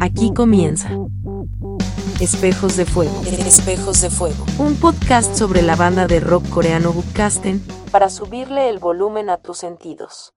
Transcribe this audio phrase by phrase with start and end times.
[0.00, 0.90] Aquí comienza.
[2.20, 3.22] Espejos de Fuego.
[3.26, 4.46] Espejos de Fuego.
[4.58, 9.58] Un podcast sobre la banda de rock coreano Bukkasten para subirle el volumen a tus
[9.58, 10.32] sentidos.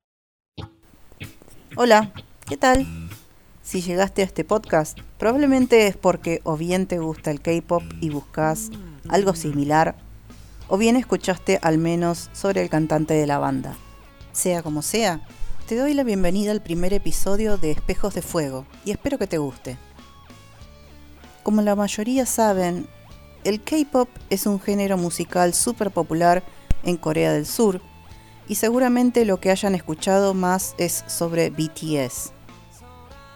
[1.78, 2.12] Hola,
[2.46, 2.86] ¿qué tal?
[3.62, 8.10] Si llegaste a este podcast, probablemente es porque o bien te gusta el K-pop y
[8.10, 8.70] buscas
[9.08, 9.96] algo similar,
[10.68, 13.76] o bien escuchaste al menos sobre el cantante de la banda.
[14.34, 15.22] Sea como sea,
[15.68, 19.38] te doy la bienvenida al primer episodio de Espejos de Fuego y espero que te
[19.38, 19.78] guste.
[21.42, 22.88] Como la mayoría saben,
[23.46, 26.44] el K-pop es un género musical súper popular
[26.84, 27.80] en Corea del Sur
[28.48, 32.34] y seguramente lo que hayan escuchado más es sobre BTS.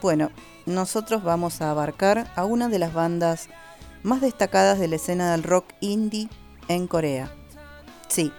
[0.01, 0.29] Bueno,
[0.65, 3.47] nosotros vamos a abarcar a una de las bandas
[4.03, 6.27] más destacadas de la escena del rock indie
[6.67, 7.31] en Corea.
[8.09, 8.33] Sí,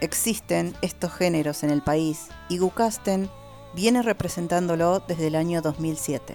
[0.00, 3.30] existen estos géneros en el país y Gukasten
[3.74, 6.34] viene representándolo desde el año 2007.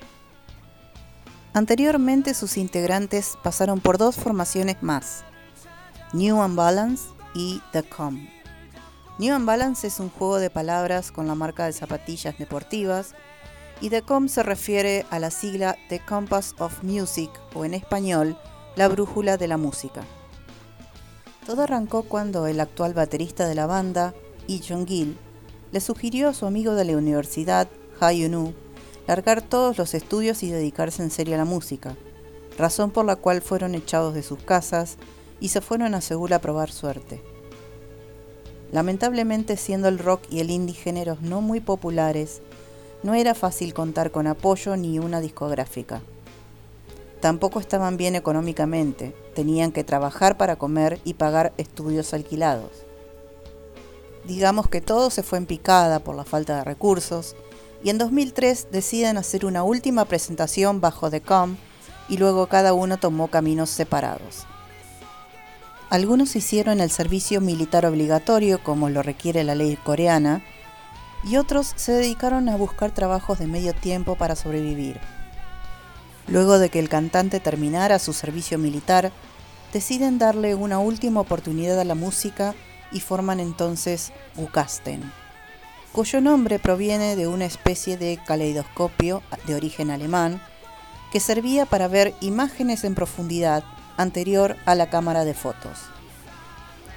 [1.53, 5.23] Anteriormente sus integrantes pasaron por dos formaciones más,
[6.13, 8.27] New Unbalance y The Com.
[9.17, 13.15] New Unbalance es un juego de palabras con la marca de zapatillas deportivas
[13.81, 18.37] y The Com se refiere a la sigla The Compass of Music o en español,
[18.75, 20.03] la brújula de la música.
[21.45, 24.13] Todo arrancó cuando el actual baterista de la banda,
[24.47, 25.17] Lee Jong-gil,
[25.71, 27.67] le sugirió a su amigo de la universidad,
[27.99, 28.53] Ha Yun-woo,
[29.07, 31.95] largar todos los estudios y dedicarse en serio a la música,
[32.57, 34.97] razón por la cual fueron echados de sus casas
[35.39, 37.21] y se fueron a Seúl a probar suerte.
[38.71, 42.41] Lamentablemente, siendo el rock y el indie géneros no muy populares,
[43.03, 46.01] no era fácil contar con apoyo ni una discográfica.
[47.21, 52.71] Tampoco estaban bien económicamente, tenían que trabajar para comer y pagar estudios alquilados.
[54.25, 57.35] Digamos que todo se fue en picada por la falta de recursos,
[57.83, 61.57] y en 2003 deciden hacer una última presentación bajo The Com
[62.09, 64.45] y luego cada uno tomó caminos separados.
[65.91, 70.43] Algunos hicieron el servicio militar obligatorio como lo requiere la ley coreana,
[71.23, 74.99] y otros se dedicaron a buscar trabajos de medio tiempo para sobrevivir.
[76.27, 79.11] Luego de que el cantante terminara su servicio militar,
[79.73, 82.55] deciden darle una última oportunidad a la música
[82.91, 85.11] y forman entonces Gukasten,
[85.91, 90.41] cuyo nombre proviene de una especie de caleidoscopio de origen alemán
[91.11, 93.63] que servía para ver imágenes en profundidad
[93.97, 95.79] anterior a la cámara de fotos.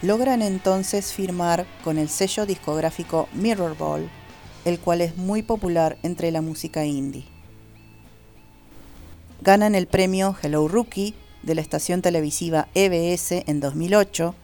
[0.02, 4.10] Logran entonces firmar con el sello discográfico Mirrorball,
[4.64, 7.33] el cual es muy popular entre la música indie
[9.44, 14.34] ganan el premio Hello Rookie de la estación televisiva EBS en 2008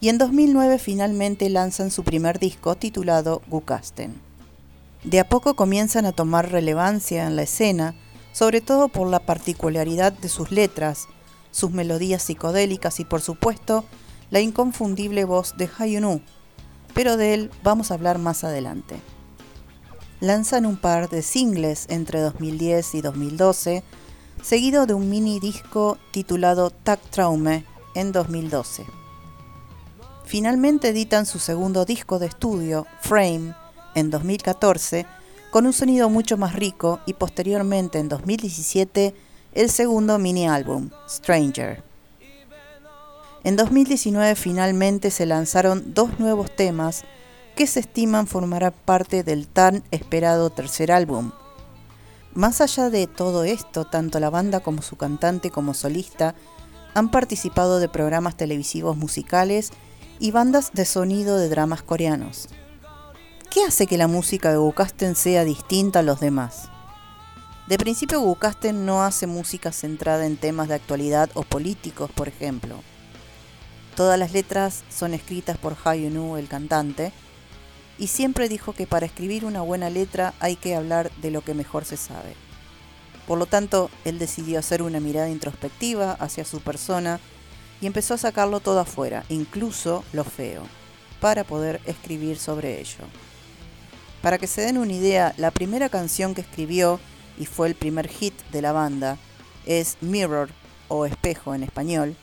[0.00, 4.14] y en 2009 finalmente lanzan su primer disco titulado Gukasten.
[5.02, 7.96] De a poco comienzan a tomar relevancia en la escena,
[8.32, 11.08] sobre todo por la particularidad de sus letras,
[11.50, 13.84] sus melodías psicodélicas y por supuesto
[14.30, 16.20] la inconfundible voz de Hayunu,
[16.94, 19.00] pero de él vamos a hablar más adelante.
[20.20, 23.82] Lanzan un par de singles entre 2010 y 2012,
[24.44, 28.84] seguido de un mini disco titulado Tag Traume en 2012.
[30.26, 33.54] Finalmente editan su segundo disco de estudio, Frame,
[33.94, 35.06] en 2014,
[35.50, 39.14] con un sonido mucho más rico y posteriormente en 2017
[39.54, 41.82] el segundo mini álbum, Stranger.
[43.44, 47.04] En 2019 finalmente se lanzaron dos nuevos temas
[47.56, 51.32] que se estiman formarán parte del tan esperado tercer álbum,
[52.34, 56.34] más allá de todo esto, tanto la banda como su cantante como solista
[56.94, 59.70] han participado de programas televisivos musicales
[60.18, 62.48] y bandas de sonido de dramas coreanos.
[63.50, 66.68] ¿Qué hace que la música de Gukasten sea distinta a los demás?
[67.68, 72.76] De principio Gukasten no hace música centrada en temas de actualidad o políticos, por ejemplo.
[73.96, 77.12] Todas las letras son escritas por Ha Yun-woo, el cantante,
[77.98, 81.54] y siempre dijo que para escribir una buena letra hay que hablar de lo que
[81.54, 82.34] mejor se sabe.
[83.26, 87.20] Por lo tanto, él decidió hacer una mirada introspectiva hacia su persona
[87.80, 90.62] y empezó a sacarlo todo afuera, incluso lo feo,
[91.20, 93.04] para poder escribir sobre ello.
[94.20, 97.00] Para que se den una idea, la primera canción que escribió,
[97.38, 99.18] y fue el primer hit de la banda,
[99.66, 100.50] es Mirror
[100.88, 102.16] o Espejo en español,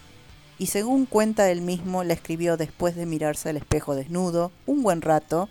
[0.57, 5.01] y según cuenta él mismo, la escribió después de mirarse al espejo desnudo un buen
[5.01, 5.49] rato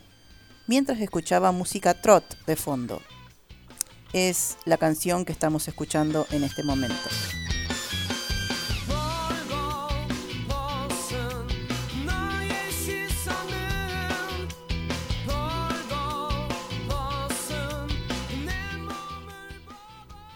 [0.71, 3.03] mientras escuchaba música trot de fondo.
[4.13, 6.95] Es la canción que estamos escuchando en este momento.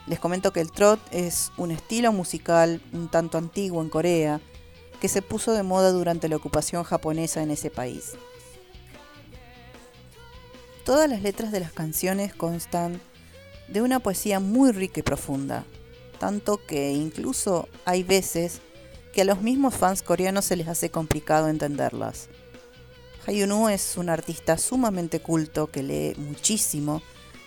[0.08, 4.40] Les comento que el trot es un estilo musical un tanto antiguo en Corea
[5.00, 8.16] que se puso de moda durante la ocupación japonesa en ese país.
[10.84, 13.00] Todas las letras de las canciones constan
[13.69, 15.64] de una poesía muy rica y profunda,
[16.19, 18.60] tanto que incluso hay veces
[19.14, 22.28] que a los mismos fans coreanos se les hace complicado entenderlas.
[23.26, 27.00] Hayunu es un artista sumamente culto que lee muchísimo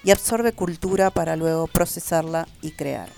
[0.04, 3.10] y absorbe cultura para luego procesarla y crear.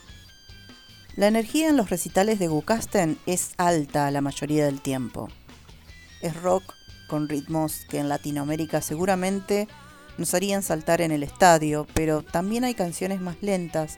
[1.16, 5.30] La energía en los recitales de Gukasten es alta la mayoría del tiempo.
[6.21, 6.63] Es rock
[7.07, 9.69] con ritmos que en Latinoamérica seguramente
[10.19, 13.98] nos harían saltar en el estadio, pero también hay canciones más lentas,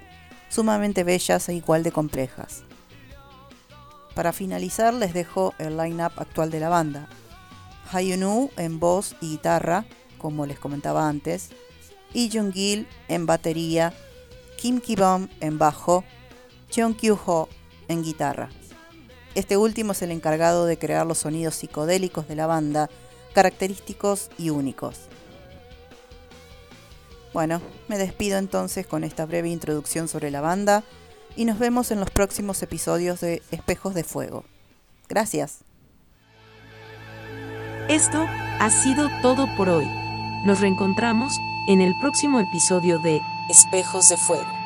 [0.49, 2.63] sumamente bellas e igual de complejas.
[4.13, 7.09] Para finalizar les dejo el line-up actual de la banda.
[7.91, 9.85] Hayunu en voz y guitarra,
[10.19, 11.49] como les comentaba antes,
[12.13, 13.93] y Jung-gil en batería,
[14.57, 16.03] Kim Ki-bom en bajo,
[16.69, 17.49] Cheon Kyu-ho
[17.87, 18.49] en guitarra.
[19.33, 22.89] Este último es el encargado de crear los sonidos psicodélicos de la banda,
[23.33, 25.07] característicos y únicos.
[27.33, 30.83] Bueno, me despido entonces con esta breve introducción sobre la banda
[31.35, 34.43] y nos vemos en los próximos episodios de Espejos de Fuego.
[35.07, 35.59] Gracias.
[37.87, 38.25] Esto
[38.59, 39.87] ha sido todo por hoy.
[40.45, 41.33] Nos reencontramos
[41.67, 44.60] en el próximo episodio de Espejos de Fuego.